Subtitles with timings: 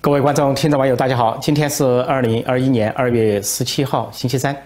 [0.00, 1.36] 各位观众、听众、网友，大家好！
[1.38, 4.56] 今天是二零二一年二月十七号，星期三。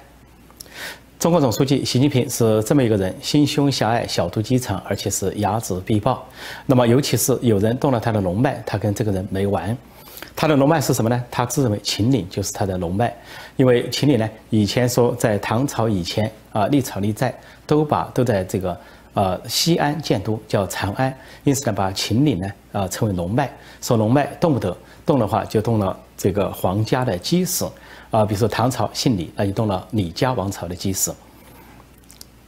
[1.18, 6.22] 中国总书记习近平是这么一个人，心胸狭隘、小肚鸡肠，而且是睚眦必报。
[6.66, 9.74] 那么，尤其是有人动了他的龙脉，他跟这个人没完。
[10.36, 11.24] 他的龙脉是什么呢？
[11.30, 13.12] 他自认为秦岭就是他的龙脉，
[13.56, 17.34] 因为秦岭呢，以前说在唐朝以前啊，历朝历代
[17.66, 18.78] 都把都在这个。
[19.14, 23.52] 呃，西安建都叫长安，因此呢，把秦岭呢，呃，称为龙脉。
[23.82, 27.66] 说龙脉动不得，动的话就动了这个皇家的基石，
[28.10, 31.10] 啊，比如说唐朝姓李，那就动了李家王朝的基石。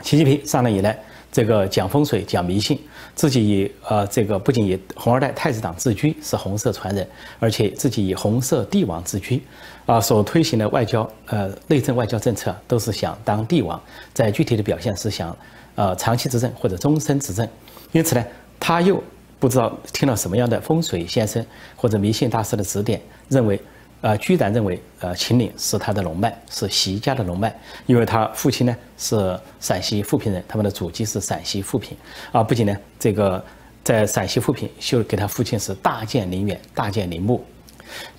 [0.00, 0.98] 习近平上任以来，
[1.30, 2.80] 这个讲风水、讲迷信，
[3.14, 7.06] 自己以呃这个不仅以红二代太子党自居，是红色传人，
[7.38, 9.42] 而且自己以红色帝王自居，
[9.84, 13.78] 啊，所推行的外交呃内政外交政策都是想当帝王，
[14.14, 15.36] 在具体的表现是想。
[15.76, 17.48] 呃，长期执政或者终身执政，
[17.92, 18.24] 因此呢，
[18.60, 19.02] 他又
[19.40, 21.44] 不知道听了什么样的风水先生
[21.76, 23.60] 或者迷信大师的指点，认为，
[24.00, 27.54] 呃，居然认为，呃，秦岭是他的龙脉，是习家的龙脉，
[27.86, 31.96] 因为他父亲呢是陕西富平人，他们的祖籍是陕西富平，
[32.30, 33.44] 啊，不仅呢，这个
[33.82, 37.44] 在陕西富平修给他父亲是大建陵园、大建陵墓，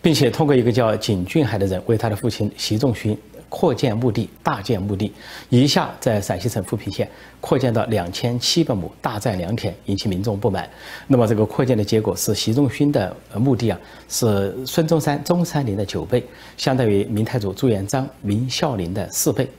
[0.02, 3.18] 并且通过一个叫景俊海的人为他的父亲习仲勋。
[3.58, 5.14] 扩建墓地，大建墓地，
[5.48, 10.70] 一下在陕西省富平县扩建到两千七百亩，大占良田，引起民众不满。
[11.08, 16.22] 那么这个扩建的结果是，习仲勋的墓地啊，是孙中山中山陵的九倍，
[16.58, 19.50] 相当于明太祖朱元璋明孝陵的四倍。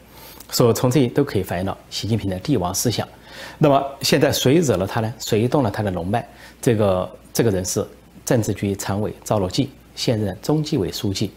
[0.51, 3.09] 所以从这里都可以反映到习近平的帝王思想。
[3.57, 5.15] 那么现在谁惹了他呢？
[5.19, 6.23] 谁动了他的龙脉？
[6.61, 7.83] 这个这个人是
[8.27, 11.31] 政治局常委赵乐际，现任中纪委书记。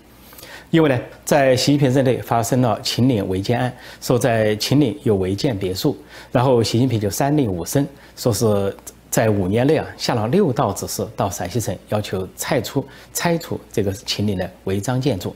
[0.71, 5.97] 因为呢，在习近平任内发生了秦岭违建案，说在秦岭有违建别墅，
[6.31, 8.75] 然后习近平就三令五申，说是
[9.09, 15.35] 在五年内啊下了六道指示到陕西省，要求拆除拆除这个秦岭的违章建筑，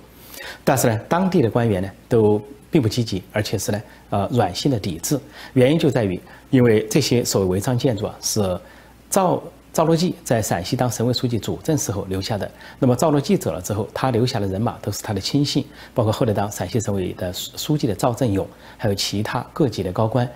[0.63, 3.81] 但是呢，当地的官员呢都并不积极，而且是呢
[4.11, 5.19] 呃软性的抵制，
[5.53, 6.21] 原因就在于，
[6.51, 8.61] 因为这些所谓违章建筑啊是
[9.09, 9.41] 造。
[9.73, 12.49] 赵乐际在陕西当省委书记主政时候留下的。
[12.77, 18.47] 那么赵乐际走了之后，他留下的人马都是他的亲信，包括后来当陕西省委的书记的赵振勇，
[18.77, 20.29] 还有其他各级的高官。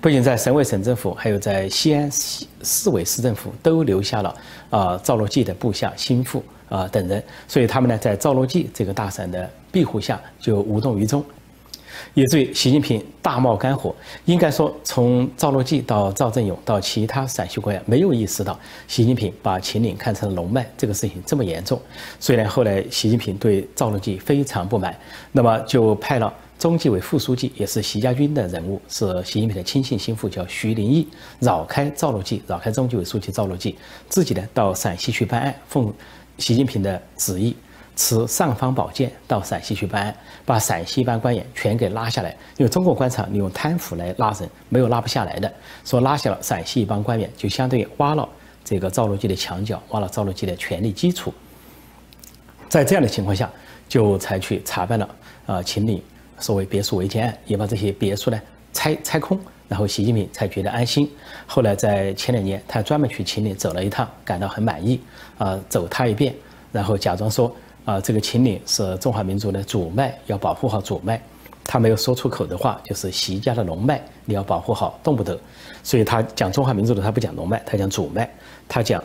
[0.00, 4.34] 不仅在省委省政府，还有在西安市委市政府都留下了
[4.70, 7.22] 啊赵乐际的部下心腹啊等人。
[7.46, 11.24] 所以他们呢，在赵乐际这个大省的庇护下，就无动于衷。
[12.14, 18.58] 以至于习近平大冒肝火，应该说，从赵乐际到赵振勇到其他陕西官员，没有意识到
[18.88, 21.80] 习近平把秦岭看成了龙脉这个事情这么严重。
[22.18, 24.96] 所以呢，后来习近平对赵乐际非常不满，
[25.32, 31.06] 那么就派了中纪委副书记，也是习家军的人物，是习近平的亲信心腹，叫徐林义，
[31.40, 33.76] 绕开赵乐际，绕开中纪委书记赵乐际，
[34.08, 35.92] 自己呢到陕西去办案，奉
[36.38, 37.54] 习近平的旨意。
[37.96, 40.14] 持尚方宝剑到陕西去办案，
[40.44, 42.30] 把陕西一帮官员全给拉下来。
[42.58, 45.50] 因为中国官场，你用贪腐来拉人，没有拉不下来的。
[45.82, 48.28] 说拉下了陕西一帮官员，就相当于挖了
[48.62, 51.32] 这个赵乐际的墙角，挖了赵乐际的权力基础。
[52.68, 53.50] 在这样的情况下，
[53.88, 55.08] 就采取查办了
[55.46, 56.02] 啊秦岭
[56.38, 58.38] 所谓别墅违建案，也把这些别墅呢
[58.74, 61.10] 拆拆空，然后习近平才觉得安心。
[61.46, 65.00] 后来在前两年，他专门去秦岭走了一趟，感到很满意
[65.38, 66.34] 啊，走他一遍，
[66.72, 67.50] 然后假装说。
[67.86, 71.22] 啊，这个秦岭是中华民族的主脉，要保护好主脉。
[71.64, 75.38] 他没有说出口的话，就是习家的龙脉，你要保护好，动不得。
[75.84, 78.28] 所以他讲中华民族的，他不讲龙脉，他讲主脉。
[78.68, 79.02] 他讲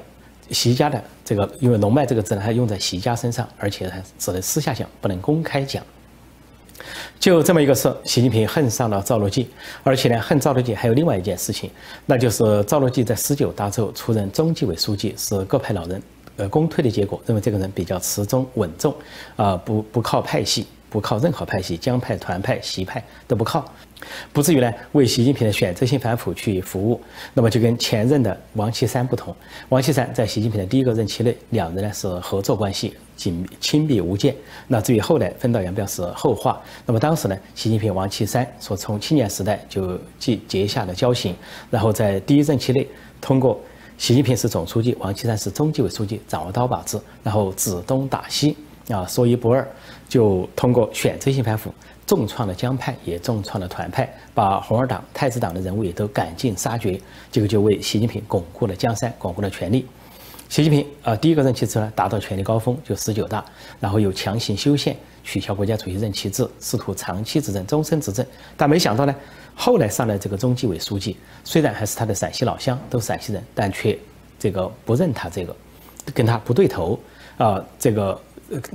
[0.49, 5.83] 习家的这个，因为龙脉这个字呢，他用在习家身上，而且他只能私下讲，不能公开讲。
[7.19, 9.47] 就这么一个事，习近平恨上了赵乐际，
[9.83, 11.69] 而且呢，恨赵乐际还有另外一件事情，
[12.07, 16.01] 那就是赵乐际在十九大之后出任中纪委书记，是各派老人。
[16.41, 18.91] 呃，公推的结果认为这个人比较持中稳重，
[19.35, 23.63] 啊，不不靠派系，不靠任何派系，江派、团派、习派都不靠，
[24.33, 26.99] 不至于呢为习近平的选择性反腐去服务。
[27.35, 29.35] 那么就跟前任的王岐山不同，
[29.69, 34.35] 王岐山在习近平的第一个任期内，两人呢是合作关系，紧亲密无间。
[34.67, 36.59] 那至于后来分道扬镳是后话。
[36.87, 41.35] 那么当时呢，习近平、王岐山说从青年时代就结结下了交情，
[41.69, 42.87] 然后在第一任期内
[43.21, 43.61] 通过。
[44.01, 48.57] 习近平是总书记，王岐山是中纪委书记，掌握刀把子，然后指东打西
[48.89, 49.63] 啊，说一不二，
[50.09, 51.71] 就通过选择性反腐，
[52.07, 56.99] 重创了江派，也重创了团派，把红二党、太子党的人物也都赶尽杀绝，
[57.31, 59.85] 这个就为习近平巩固了江山，巩固了权力。
[60.51, 63.41] 习近平啊，第一个任期之后呢，达到权力高峰，就十九大，
[63.79, 64.93] 然后又强行修宪，
[65.23, 68.25] 取消国家主席任期制，试图长期执政、终身执政，
[68.57, 69.15] 但没想到呢。
[69.55, 71.15] 后来上来这个中纪委书记，
[71.45, 73.97] 虽然还是他的陕西老乡，都陕西人，但却
[74.37, 75.55] 这个不认他这个，
[76.13, 76.99] 跟他不对头，
[77.37, 78.21] 啊，这个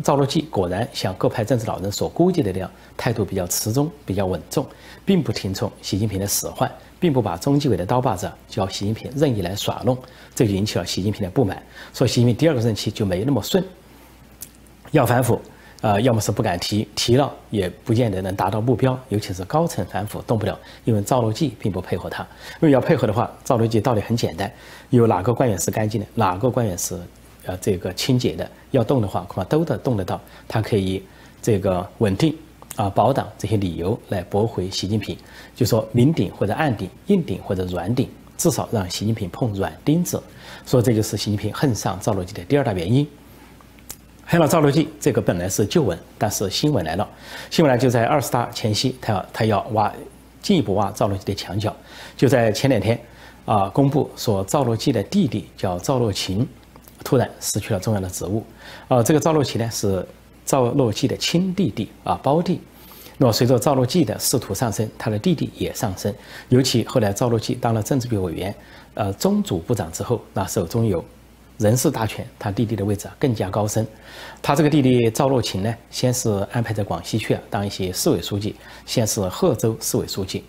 [0.02, 4.66] 赵乐际果然像各派政治老人所估计的那样，态度比较持中，比较稳重，
[5.04, 9.96] 并不听从习近平的使唤，并不把中纪委的刀把子交习近平任意来耍弄，
[10.34, 11.62] 这就引起了习近平的不满，
[11.92, 13.62] 所以习近平第二个任期就没那么顺。
[14.92, 15.38] 要反腐，
[15.82, 22.22] 呃，要么是不敢提，提了也不见得能达到目标，尤其是高层反腐动不了，因为赵乐际并不配合他。
[22.62, 24.50] 因为要配合的话，赵乐际道理很简单，
[24.88, 26.98] 有哪个官员是干净的，哪个官员是
[27.46, 30.20] 呃这个清洁的，要动的话恐怕都得动得到。
[30.46, 31.02] 他可以
[31.40, 32.36] 这个稳定
[32.76, 35.16] 啊保党这些理由来驳回习近平，
[35.54, 40.22] 就说明顶或者暗顶，硬顶或者软顶，至少让习近平碰软钉子。
[40.64, 43.06] 所以这就是习近平恨上赵乐际的第二大原因。
[44.28, 47.08] 黑了赵乐际，这个本来是旧闻，但是新闻来了。
[47.48, 49.92] 新闻呢就在二十大前夕，他要他要挖
[50.42, 51.74] 进一步挖赵乐际的墙角。
[52.16, 53.00] 就在前两天，
[53.44, 56.44] 啊，公布说赵乐际的弟弟叫赵乐勤，
[57.06, 58.44] 突然失去了重要的职务。
[58.88, 60.04] 啊，这个赵乐奇呢是
[60.44, 62.60] 赵乐际的亲弟弟啊，胞弟。
[63.16, 66.12] 那么随着赵乐际的仕途上升，他的弟弟也上升。
[66.48, 68.52] 尤其后来赵乐际当了政治局委员，
[68.94, 71.04] 呃，中组部长之后，那手中有。
[71.58, 73.86] 人事大权，他弟弟的位置啊更加高升。
[74.42, 78.54] 他这个弟弟赵乐勤呢，先是安排在广西去啊当一些市委书记，
[78.84, 80.44] 先是贺州市委书记，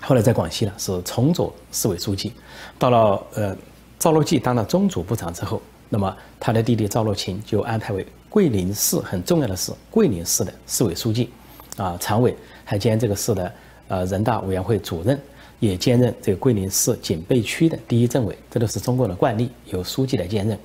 [0.00, 2.32] 后来在广西呢是崇左市委书记。
[2.78, 3.56] 到了呃
[3.98, 11.30] 赵乐际当了中组部长之后，那么他的弟弟赵乐勤就安排为桂林市很重要的市桂林市的市委书记，
[11.76, 13.52] 啊常委还兼这个市的
[13.88, 15.18] 呃人大委员会主任。
[15.60, 20.56] 也兼任这个桂林市警备区的第一政委，这都是中国的惯例，由书记来兼任。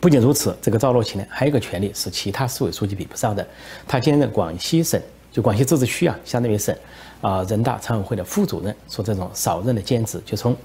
[0.00, 3.46] 不仅如此，这个赵乐勤呢，还有一个权利是其他市委书记比不上的，
[3.86, 4.98] 他兼任广西省，
[5.30, 6.74] 就广西自治区啊，相当于省
[7.20, 8.74] 啊，人大常委会的副主任。
[8.88, 10.56] 说这种少任的兼职，就从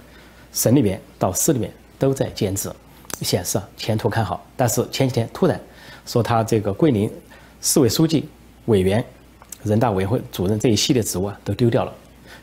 [0.54, 1.70] 省里面到市里面
[2.00, 2.72] 都在兼职，
[3.22, 4.46] 显示前途看好。
[4.56, 5.60] 但是前几天突然
[6.06, 7.12] 说他这个桂林
[7.60, 8.30] 市委书记、
[8.66, 9.04] 委员、
[9.64, 11.94] 人大委员会主任这一系列职务啊都丢掉了。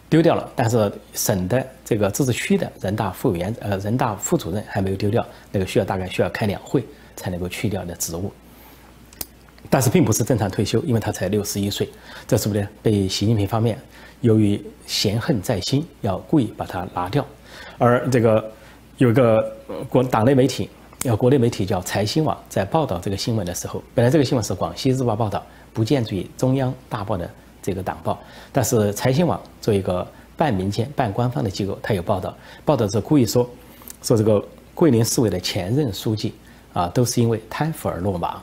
[0.08, 6.84] 丢掉了，但是省的这个自治区的人大副委员呃人大副主任还没有丢掉，那个需要大概需要开两会
[7.14, 8.32] 才能够去掉的职务。
[9.68, 11.88] 但是并不是正常退休，因为他才六十一岁，
[12.26, 13.78] 这是不是被习近平方面
[14.20, 17.24] 由于嫌恨在心，要故意把他拿掉？
[17.78, 18.50] 而这个
[18.98, 19.52] 有个
[19.88, 20.68] 国党内媒体，
[21.02, 27.30] 要国内媒体叫财新网，在报道这个新闻的时候，本来这个新闻是广西日报报道，不见于中央大报的。
[27.62, 28.18] 这个党报，
[28.52, 33.46] 但是财新网做一个半民间半官方的机构，他有报道，报道是故意说，
[34.02, 34.42] 说这个
[34.74, 36.32] 桂林市委的前任书记
[36.72, 38.42] 啊，都是因为贪腐而落马。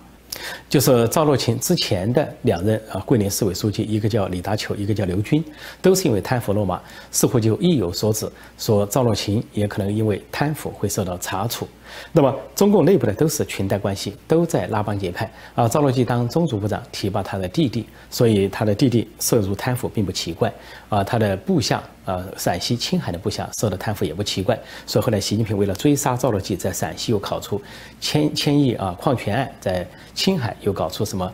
[0.69, 5.43] 就是赵乐琴之前的两任啊，桂林市委书记，一个叫李达球，一个叫刘军，
[5.81, 6.81] 都是因为贪腐落马，
[7.11, 11.67] 似乎就意有所指，说赵乐琴也可能因为贪腐会受到查处。
[12.11, 15.67] 那么中共内部的都是裙带关系，都在拉帮结派啊。
[15.67, 20.51] 赵乐际当中组部长，提拔他的弟弟，所以他的弟弟涉入贪腐并不奇怪
[20.89, 21.03] 啊。
[21.03, 21.83] 他的部下。
[22.07, 27.61] 呃，陕西青海的部下受到贪腐也不奇怪，所以后来习近平为了追杀赵乐际，在陕西又考出
[27.99, 29.85] 千千亿啊矿权案，在
[30.15, 31.29] 青海又搞出什么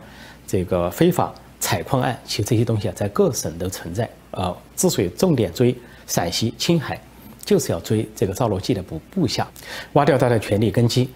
[0.48, 4.52] 这个非法采矿案，其实这些东西啊，在各省都存在啊。
[4.74, 5.72] 之所以重点追
[6.08, 7.00] 陕西青海。
[7.44, 9.46] 就是要追这个赵乐际的部部下，
[9.92, 11.08] 挖掉他的权力根基。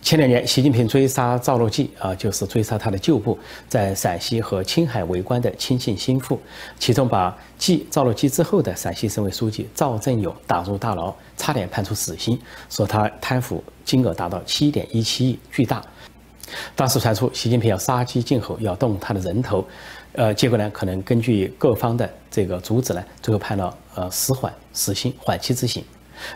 [0.00, 3.38] 前两年，习近平追杀赵乐际啊，就是追杀他的旧部，
[3.68, 6.40] 在陕西和青海为官的亲信心腹，
[6.78, 12.38] 其中把继赵乐际之后的陕西省委书记赵振友打入大牢，差点判处死刑，
[12.70, 15.82] 说他贪腐金额达到七点一七亿，巨大。
[16.76, 19.66] 当时传出习近平要杀鸡儆猴，要动他的人头，
[20.14, 25.84] 呃，结果呢，可能根据各方的这个阻止呢，最后判了呃死缓、死刑、缓期执行。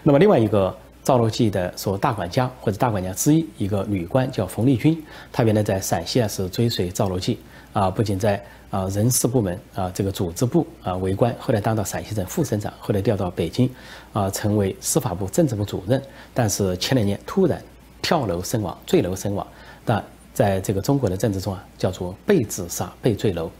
[0.03, 5.01] 那么另外一个赵乐际的说大管家或者大管家之一，一个女官叫冯丽君，
[5.33, 7.39] 她原来在陕西啊是追随赵乐际
[7.73, 13.71] 啊，不仅在啊人事部门啊这个组织部啊为官，后来当到陕西省副省长，后来调到北京
[14.13, 16.03] 啊成为司法部政治部主任，
[16.35, 17.63] 但是前两年突然
[18.03, 19.47] 跳楼身亡，坠楼身亡。
[19.85, 20.05] 但
[20.39, 23.51] 在这个中国的政治中啊，叫做被自杀、被坠楼。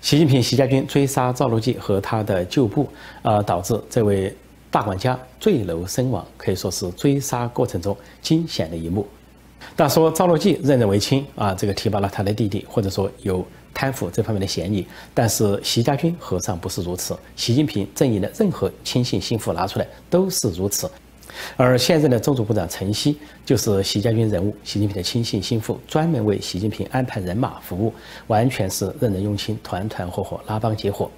[0.00, 2.88] 习近平、习家军追杀赵乐际和他的旧部，
[3.22, 4.32] 啊，导致这位
[4.70, 9.04] 大管家坠楼身亡，可以说是追杀过程中惊险的一幕。
[9.74, 14.86] 但说赵乐际任人唯亲啊，这个提拔了他的弟弟，或者说有贪腐这方面的嫌疑。
[15.12, 17.18] 但是习家军何尝不是如此？
[17.34, 20.88] 习近平阵营的任何亲信心腹拿出来都是如此。
[21.56, 27.92] 而现任的中组部长陈希就是习家军人物，习近平的亲信心腹，专门为习近平安排人马服务，
[28.26, 31.10] 完全是任人用亲，团团伙伙，拉帮结伙。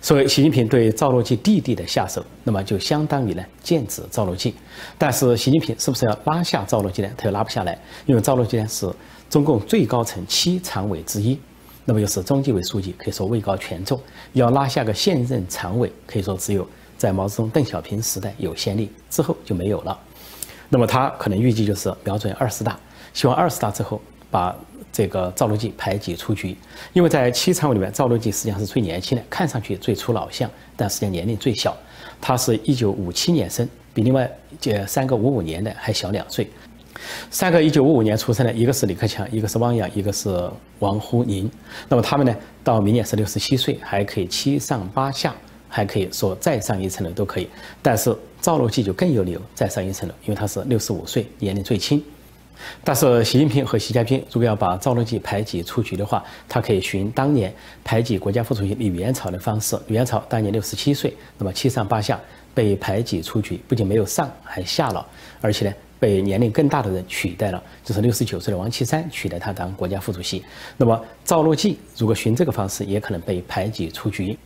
[0.00, 4.54] 所以，习近平对赵乐际弟弟的下手，那么就相当于呢剑指赵乐际。
[4.96, 7.10] 但是，习近平是不是要拉下赵乐际呢？
[7.16, 8.90] 他又拉不下来，因为赵乐际呢是
[9.28, 11.38] 中共最高层七常委之一，
[11.84, 14.00] 那么又是中纪委书记，可以说位高权重。
[14.32, 19.98] 要拉下个现任常委，可以说只有在毛泽东、邓小平时代有先例，之后就没有了。
[20.68, 22.78] 那么他可能预计就是瞄准二十大，
[23.12, 24.00] 希望二十大之后
[24.30, 24.54] 把。
[24.92, 26.56] 这个赵乐际排挤出局，
[26.94, 31.76] 因为在七常委里面，赵乐际实际上是最年轻的，看上去最出老相，但实际上年龄最小。
[32.18, 34.26] 他是一九五七年生，比另外
[34.58, 36.48] 这三个五五年的还小两岁。
[37.30, 41.50] 三个一九五五年出生的，一个是李克强，一个是汪洋，一个是王沪宁。
[41.90, 42.34] 那么他们呢，
[42.64, 45.34] 到明年是六十七岁，还可以七上八下，
[45.68, 47.48] 还可以说再上一层楼都可以。
[47.82, 52.02] 但是赵乐际就更有理由再上一层楼，因为他是六十五岁，年龄最轻。
[52.82, 57.54] 但是习近平和习家军如果要把赵乐际排挤出局的话，他可以循当年
[57.84, 59.78] 排挤国家副主席李元朝的方式。
[59.88, 62.18] 李元朝当年六十七岁，那么七上八下
[62.54, 65.06] 被排挤出局，不仅没有上，还下了，
[65.42, 70.42] 而且呢被年龄更大的人取代了，就是六十九岁的王岐山取代他当国家副主席。
[70.78, 74.38] 那么赵乐际如果循这个方式，也可能被排挤出局。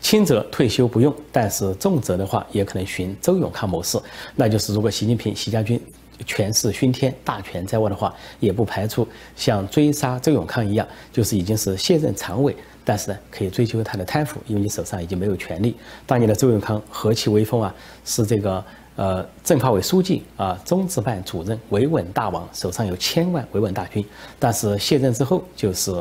[0.00, 3.98] 轻则退休不用，但是重则的话，也可能循周永康模式，
[4.36, 5.80] 那就是如果习近平、习家军。
[6.26, 12.54] 权势熏天，大权在握的话，也不排除像追杀周永康一样，就是已经是卸任常委，
[12.84, 15.74] 但是呢，可以追究他的贪腐，因为你手上已经没有权利。
[16.06, 24.06] 当年的周永康何其威风啊，是这个呃政法委书记啊，中治办主任，维稳大王，手上有千万维稳大军。
[24.38, 25.92] 但是卸任之后，就是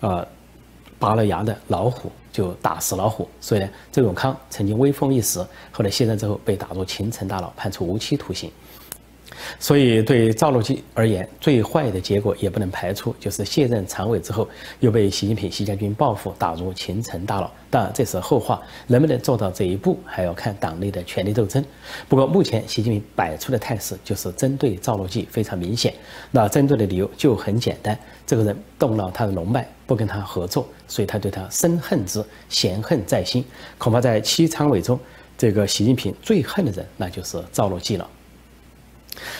[0.00, 0.26] 呃
[1.00, 3.28] 拔了牙的老虎，就打死老虎。
[3.40, 8.52] 所以呢，周永康曾经威风一时，后来卸任之后被打入秦城大牢，判处无期徒刑。
[9.58, 14.48] 所以，对赵乐际而言，最坏的结果也不能排除，就是卸任常委之后
[14.80, 17.50] 又被习近平、习家军报复，打入秦城大牢。
[17.68, 21.64] 当然，这是后话，能不能做到这一步，还要看党内的权力斗争。
[22.08, 25.94] 不过，目前习近平摆出的态势就是针对赵乐际非常明显。
[26.30, 33.44] 那针对的理由就很简单：这个人动了他的龙脉，不跟他合作，所以他对他深恨之，嫌恨在心。
[33.78, 34.98] 恐怕在七常委中，
[35.38, 38.08] 这个习近平最恨的人，那就是赵乐际了。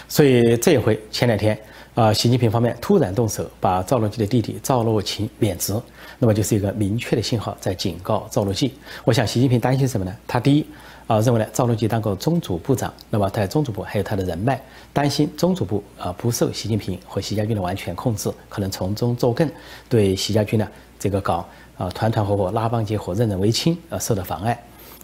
[0.09, 1.59] 所以这一回前两天
[1.95, 5.75] 啊，习近平方面突然动手，把赵乐际的弟弟赵乐勤免职，
[6.19, 8.73] 那么就是一个明确的信号，在警告赵乐际。
[9.05, 10.17] 我想习近平担心什么呢？
[10.27, 10.65] 他第一
[11.09, 14.61] 啊，认为呢赵乐际当过中组部长，那么在中组部还有他的人脉，
[14.93, 19.51] 担心中组部啊不受习近平和习家军的完全控制，可能从中作梗，
[19.89, 20.69] 对习家军呢
[20.99, 21.47] 这个搞
[21.77, 24.59] 啊团团伙伙拉帮结伙、任人唯亲啊受到妨碍。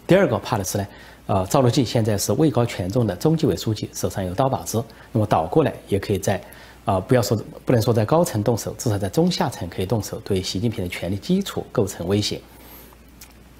[0.07, 0.87] 第二个怕的是呢。
[1.27, 6.41] 啊，赵乐际现在是位高权重的中纪委书记，手上有刀把子，那么倒过来也可以在，
[6.85, 12.41] 啊，不要说不能说在高层动手，至少在中下层可以动手，对习近平的权力基础构成威胁。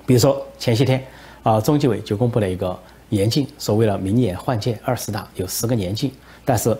[0.05, 1.05] 比如说前些天，
[1.43, 6.12] 啊，中纪委就公布了一个严禁，所谓了明年换届二十大有十个严禁，
[6.43, 6.75] 但是。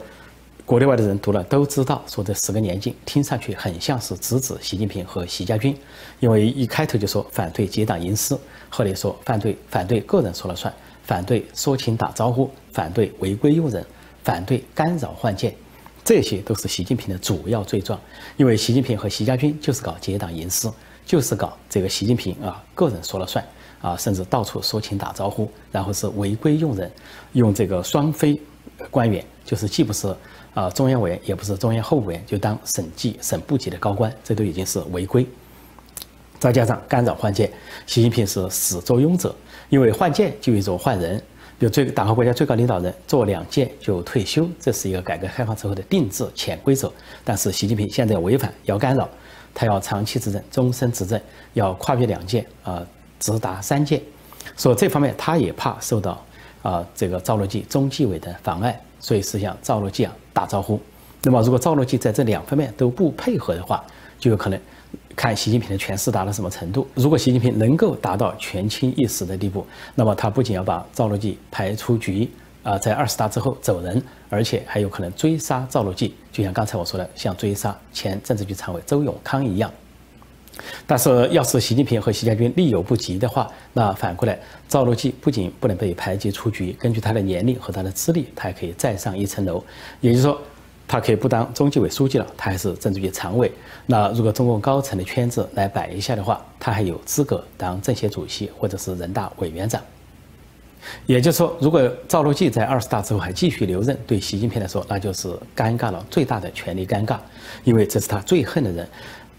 [0.68, 5.74] 国内外的人读了都知道，说这十个年禁听上去很像是直指习近平和习家军，
[6.20, 10.72] 因为一开头就说反对结党营私，后来说反对反对个人说了算，
[11.04, 13.82] 反对说情打招呼，反对违规用人，
[14.26, 15.56] 反对干扰换届，
[16.04, 17.98] 这些都是习近平的主要罪状。
[18.36, 20.70] 因为习近平和习家军就是搞结党营私，
[21.06, 23.42] 就是搞这个习近平啊个人说了算
[23.80, 26.92] 啊，甚至到处说情打招呼，然后是违规用人，
[27.32, 28.38] 用这个双非
[28.92, 30.14] 官员，就是既不是。
[30.58, 35.24] 啊，中央委员也不是中央候补委员，就当省级、省部级的高官，这都已经是违规。
[36.40, 37.52] 再加上干扰换届，
[37.86, 39.36] 习近平是始作俑者，
[39.70, 41.20] 因为换届就一种换人，
[41.60, 46.92] 比如最党和国家最高领导人做两届就退休，这是一个改革开放之后的定制潜规则。
[47.24, 49.08] 但是习近平现在违反，要干扰，
[49.54, 51.22] 他要长期执政、终身执政，
[51.54, 52.84] 要跨越两届啊，
[53.20, 54.02] 直达三届，
[54.56, 56.26] 所以这方面他也怕受到
[56.64, 58.82] 啊这个赵乐际、中纪委的妨碍。
[59.00, 60.80] 所以是向赵乐际啊打招呼。
[61.24, 63.84] 那么，如果赵乐际在这两方面都不配合的话，
[64.20, 64.60] 就有可能
[65.16, 66.88] 看习近平的权势达到什么程度。
[66.94, 69.66] 如果习近平能够达到权倾一时的地步，
[69.96, 72.30] 那么他不仅要把赵乐际排出局
[72.62, 79.72] 啊，在二十大之后走人，而且还有可能追杀赵乐际，就像刚才我说的，像追杀前政治局常委周永康一样。
[80.86, 84.38] 但是，要是习近平和习家军力有不及的话，那反过来，
[84.68, 89.64] 赵乐际不仅不能被排挤出局，根据他的年龄和他的资历，他还可以再上一层楼。
[90.02, 90.40] 也就是说，
[90.88, 93.52] 他可以不当中纪委书记了，他还是政治局常委。
[93.86, 99.82] 那如果中共高层的圈子来摆一下的话，他还有资格当政协主席或者是人大委员长。
[101.06, 107.18] 也就是说，如果赵乐际在二十大之后还继续留任，对习近平来说，那就是尴尬了，最大的权力尴尬，
[107.66, 108.88] 因为这是他最恨的人。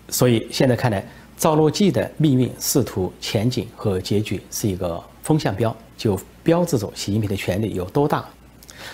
[0.08, 1.04] 所以现在看来，
[1.36, 8.24] 赵乐际的命运、仕途、前景和结局是一个风向标，就标志着习近平的权力有多大，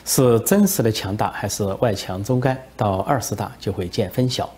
[0.05, 2.59] 是真实的强大还是外强中干？
[2.77, 4.51] 到二十大就会见分晓。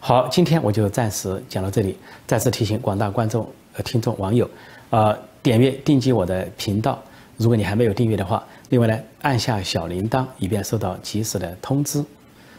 [0.00, 1.96] 好，今天我就暂时讲到这里。
[2.26, 4.48] 再次提醒广大观众、呃听众、网友，
[4.90, 7.02] 呃，点阅、订阅我的频道。
[7.36, 12.04] 如果你还没有订阅的话，另外呢，按下小铃铛，以便收到及时的通知。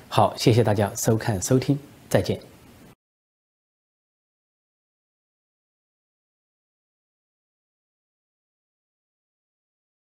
[0.07, 1.77] 好，谢谢大家收看收听，
[2.09, 2.39] 再见。